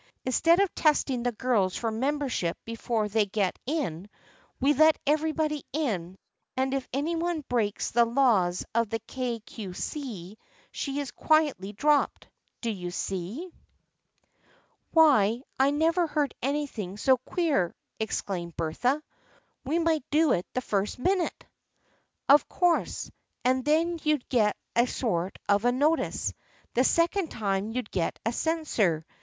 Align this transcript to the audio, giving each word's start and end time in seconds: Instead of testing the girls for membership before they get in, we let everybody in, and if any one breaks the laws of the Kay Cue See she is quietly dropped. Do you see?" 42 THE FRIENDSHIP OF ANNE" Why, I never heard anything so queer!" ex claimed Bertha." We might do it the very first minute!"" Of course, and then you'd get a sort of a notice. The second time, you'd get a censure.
Instead 0.25 0.59
of 0.59 0.73
testing 0.73 1.21
the 1.21 1.31
girls 1.31 1.75
for 1.75 1.91
membership 1.91 2.57
before 2.65 3.07
they 3.07 3.27
get 3.27 3.59
in, 3.67 4.09
we 4.59 4.73
let 4.73 4.97
everybody 5.05 5.63
in, 5.73 6.17
and 6.57 6.73
if 6.73 6.87
any 6.91 7.15
one 7.15 7.41
breaks 7.47 7.91
the 7.91 8.03
laws 8.03 8.65
of 8.73 8.89
the 8.89 8.97
Kay 8.97 9.41
Cue 9.41 9.75
See 9.75 10.39
she 10.71 10.99
is 10.99 11.11
quietly 11.11 11.71
dropped. 11.71 12.27
Do 12.61 12.71
you 12.71 12.89
see?" 12.89 13.43
42 14.93 14.93
THE 14.93 14.93
FRIENDSHIP 14.93 14.93
OF 14.93 14.97
ANNE" 14.97 15.03
Why, 15.61 15.65
I 15.67 15.69
never 15.69 16.07
heard 16.07 16.33
anything 16.41 16.97
so 16.97 17.17
queer!" 17.17 17.75
ex 17.99 18.21
claimed 18.21 18.57
Bertha." 18.57 19.03
We 19.65 19.77
might 19.77 20.03
do 20.09 20.31
it 20.31 20.47
the 20.55 20.61
very 20.61 20.81
first 20.87 20.97
minute!"" 20.97 21.45
Of 22.27 22.49
course, 22.49 23.11
and 23.45 23.63
then 23.63 23.99
you'd 24.01 24.27
get 24.29 24.57
a 24.75 24.87
sort 24.87 25.37
of 25.47 25.63
a 25.63 25.71
notice. 25.71 26.33
The 26.73 26.83
second 26.83 27.29
time, 27.29 27.69
you'd 27.69 27.91
get 27.91 28.17
a 28.25 28.33
censure. 28.33 29.05